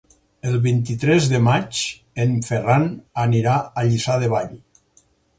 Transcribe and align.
El 0.51 0.55
vint-i-tres 0.61 1.25
de 1.33 1.41
maig 1.47 1.81
en 2.25 2.33
Ferran 2.47 2.87
anirà 3.25 3.57
a 3.83 3.83
Lliçà 3.91 4.15
de 4.25 4.31
Vall. 4.33 4.57